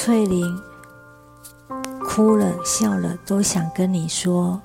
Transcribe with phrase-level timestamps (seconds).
[0.00, 0.56] 翠玲
[2.04, 4.62] 哭了笑了，都想跟你说。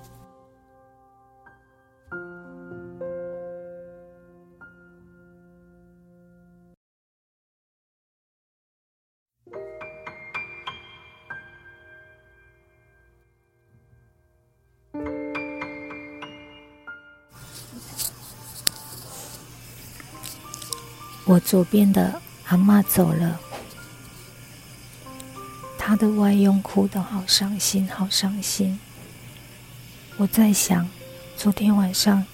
[21.26, 23.40] 我左边的阿妈走了，
[25.86, 28.80] 他的外佣哭得好伤心，好伤心。
[30.16, 30.90] 我在想，
[31.36, 32.26] 昨天晚上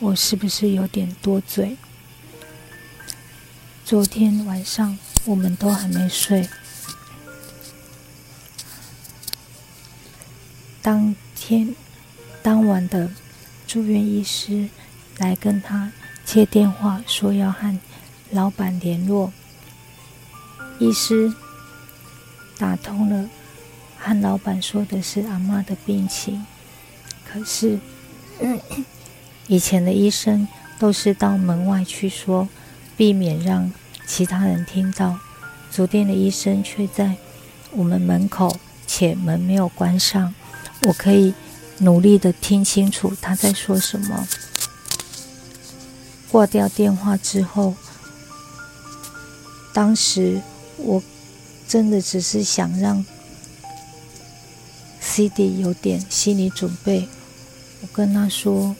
[0.00, 1.76] 我是不是有点多嘴？
[3.84, 6.48] 昨天晚上我们都还没睡，
[10.82, 11.76] 当天
[12.42, 13.08] 当晚的
[13.64, 14.68] 住院医师
[15.18, 15.92] 来跟他
[16.24, 17.78] 接电话，说要和。
[18.30, 19.32] 老板联络，
[20.80, 21.32] 医师
[22.58, 23.28] 打通了，
[23.96, 26.44] 和老板说的是阿妈的病情。
[27.24, 27.78] 可是
[29.46, 32.48] 以前的医生都是到门外去说，
[32.96, 33.72] 避免让
[34.06, 35.18] 其他人听到。
[35.70, 37.16] 昨天的医生却在
[37.70, 38.56] 我们门口，
[38.86, 40.34] 且门没有关上，
[40.82, 41.34] 我可以
[41.78, 44.26] 努力的听清楚他在说什么。
[46.30, 47.74] 挂掉电话之后。
[49.70, 50.40] 当时
[50.78, 51.00] 我
[51.68, 53.04] 真的只是想让
[55.00, 57.06] C D 有点心理准备。
[57.82, 58.74] 我跟他说：“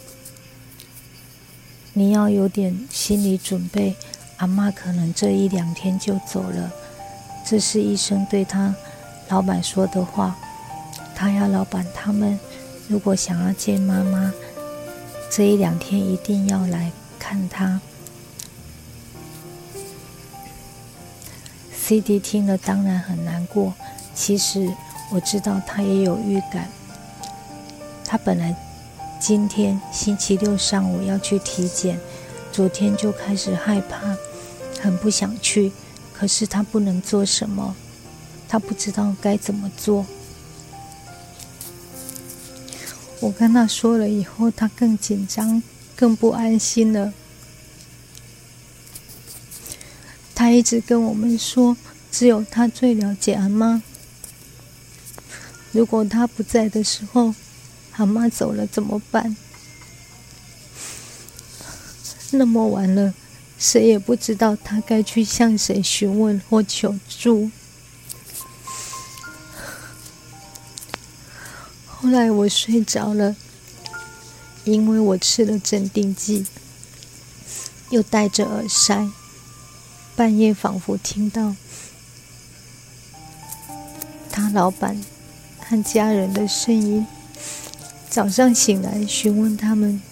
[1.92, 3.94] 你要有点心理准备，
[4.38, 6.72] 阿妈可能这一两天就走了。”
[7.46, 8.74] 这是医生对他
[9.28, 10.36] 老板说的话。
[11.14, 12.38] 他要老板他们
[12.86, 14.32] 如果想要见妈妈，
[15.30, 17.80] 这一两天一定要来看他。
[21.88, 23.72] C D 听了当然很难过。
[24.14, 24.70] 其实
[25.10, 26.68] 我知道他也有预感。
[28.04, 28.54] 他本来
[29.18, 31.98] 今天星期六上午要去体检，
[32.52, 34.14] 昨天就开始害怕，
[34.82, 35.72] 很不想去。
[36.12, 37.74] 可是他不能做什么，
[38.46, 40.04] 他不知道该怎么做。
[43.20, 45.62] 我跟他说了以后，他更紧张，
[45.96, 47.14] 更不安心了。
[50.48, 51.76] 他一直跟我们说，
[52.10, 53.82] 只有他最了解阿妈。
[55.72, 57.34] 如果他不在的时候，
[57.96, 59.36] 阿妈走了怎么办？
[62.30, 63.12] 那么晚了，
[63.58, 67.50] 谁也不知道他该去向谁询问或求助。
[71.84, 73.36] 后来我睡着了，
[74.64, 76.46] 因为我吃了镇定剂，
[77.90, 79.10] 又戴着耳塞。
[80.18, 81.54] 半夜仿佛听到
[84.32, 85.00] 他老板
[85.60, 87.06] 和家人的声音。
[88.10, 90.02] 早上醒来询问他们，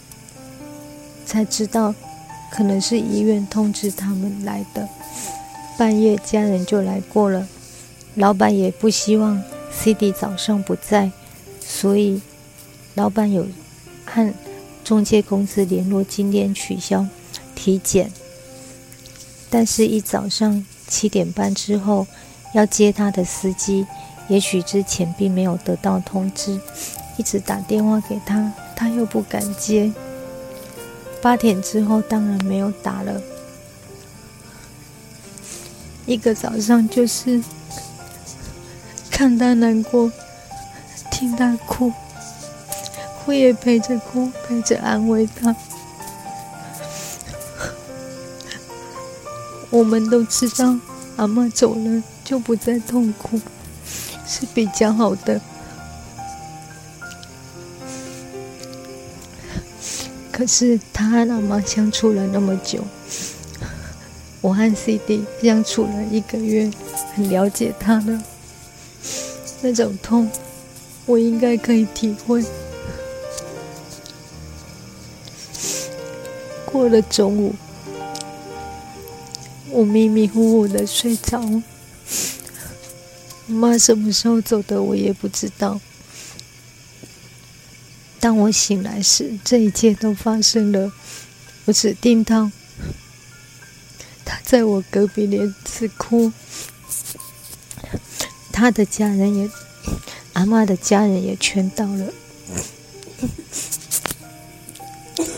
[1.26, 1.92] 才知道
[2.52, 4.88] 可能是医院通知他们来的。
[5.76, 7.48] 半夜家人就来过了，
[8.14, 11.10] 老板也不希望 C D 早上不在，
[11.58, 12.22] 所以
[12.94, 13.44] 老板有
[14.04, 14.32] 和
[14.84, 17.04] 中介公司联络，今天取消
[17.56, 18.12] 体检。
[19.48, 22.06] 但是，一早上七点半之后
[22.52, 23.86] 要接他的司机，
[24.28, 26.60] 也许之前并没有得到通知，
[27.16, 29.92] 一直打电话给他，他又不敢接。
[31.22, 33.20] 八点之后，当然没有打了。
[36.06, 37.42] 一个早上就是
[39.10, 40.12] 看他难过，
[41.10, 41.92] 听他哭，
[43.24, 45.54] 我也陪着哭，陪着安慰他。
[49.70, 50.76] 我们都知道，
[51.16, 53.40] 阿妈走了就不再痛苦，
[54.26, 55.40] 是比较好的。
[60.30, 62.84] 可是他和阿妈相处了那么久，
[64.40, 66.70] 我和 CD 相处了一个月，
[67.14, 68.20] 很了解他的
[69.62, 70.30] 那种痛，
[71.06, 72.44] 我应该可以体会。
[76.64, 77.54] 过了中午。
[79.76, 81.62] 我迷迷糊糊的睡着，
[83.46, 85.78] 妈什么时候走的我也不知道。
[88.18, 90.90] 当我醒来时，这一切都发生了。
[91.66, 92.50] 我只听到
[94.24, 96.32] 他在我隔壁连子哭，
[98.50, 99.50] 他的家人也，
[100.32, 102.14] 阿妈的家人也全到了，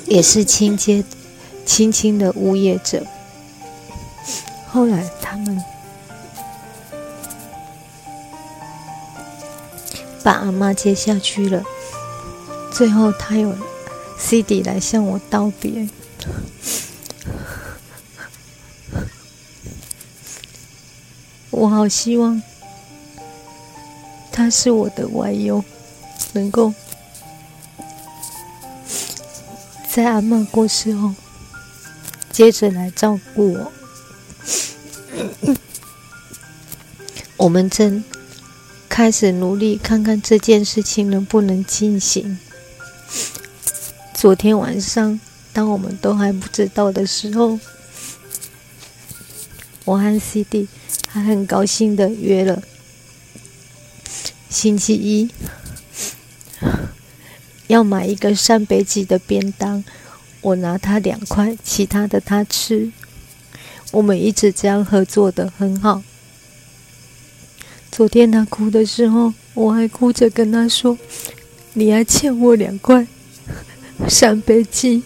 [0.07, 1.03] 也是亲接
[1.67, 3.05] 轻轻的呜咽着。
[4.79, 5.61] 后来他们
[10.23, 11.65] 把阿妈接下去了。
[12.71, 13.53] 最后，他有
[14.17, 15.89] C D 来向我道别。
[21.51, 22.41] 我好希望
[24.31, 25.65] 他是我的外佣，
[26.35, 26.73] 能够
[29.91, 31.13] 在阿妈过世后，
[32.31, 33.73] 接着来照顾我。
[37.37, 38.03] 我们正
[38.89, 42.39] 开始努力，看看这件事情能不能进行。
[44.15, 45.21] 昨天晚上，
[45.53, 47.59] 当我们都还不知道的时候，
[49.85, 50.69] 我和 C D。
[51.11, 52.63] 还很高兴的约了
[54.51, 55.31] 星期一
[57.67, 59.83] 要买一个扇贝鸡的便当，
[60.43, 62.93] 我拿他两块，其他的他吃。
[63.93, 66.03] 我们一直这样合作的很好。
[67.91, 70.99] 昨天他哭的时候，我还哭着跟他说
[71.75, 73.07] ：“你还欠我两块
[74.09, 75.03] 扇贝鸡，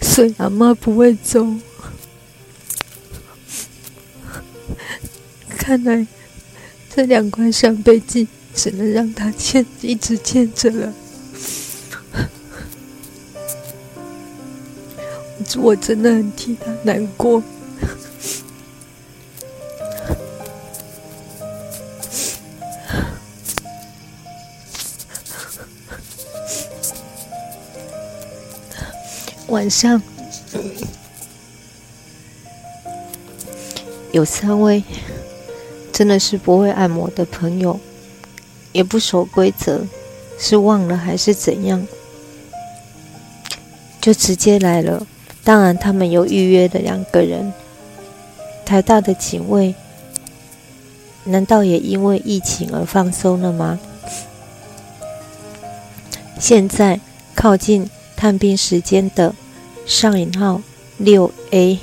[0.00, 1.46] 所以阿妈不会走。”
[5.58, 6.06] 看来
[6.94, 10.92] 这两块扇贝鸡只能让他欠，一直欠着了。
[15.58, 17.42] 我真的很替他难过。
[29.56, 30.02] 晚上
[34.12, 34.84] 有三位。
[35.90, 37.80] 真的是不会按摩的朋友，
[38.72, 39.86] 也不守规则，
[40.38, 41.86] 是忘了还是怎样，
[43.98, 45.06] 就直接来了。
[45.42, 47.50] 当然，他们有预约的两个人，
[48.66, 49.74] 台大的警卫，
[51.24, 53.80] 难道也因为疫情而放松了吗？
[56.38, 57.00] 现在
[57.34, 59.34] 靠近探病时间的
[59.86, 60.60] 上引号
[60.98, 61.78] 六 A。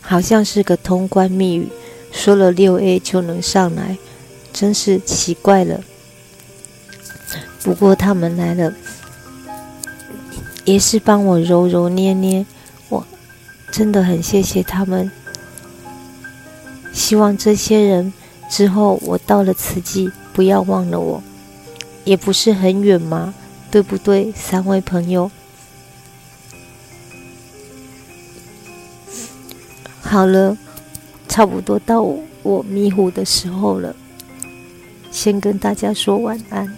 [0.00, 1.68] 好像是个通关密语，
[2.10, 3.98] 说了六 A 就能上来，
[4.52, 5.80] 真是奇怪了。
[7.62, 8.72] 不过他们来了，
[10.64, 12.46] 也是帮我揉揉捏捏，
[12.88, 13.06] 我
[13.70, 15.10] 真的很谢谢他们。
[16.92, 18.12] 希望这些人
[18.50, 21.22] 之后我到了慈济，不要忘了我，
[22.04, 23.34] 也不是很远嘛，
[23.70, 25.30] 对不对，三位朋友？
[30.00, 30.56] 好了，
[31.28, 32.02] 差不多到
[32.42, 33.94] 我迷糊的时候了，
[35.10, 36.76] 先跟大家说晚安。